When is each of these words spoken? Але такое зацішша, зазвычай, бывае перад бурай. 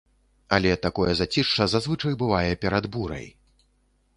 Але 0.55 0.69
такое 0.85 1.11
зацішша, 1.19 1.67
зазвычай, 1.73 2.15
бывае 2.23 2.51
перад 2.65 2.85
бурай. 2.97 3.25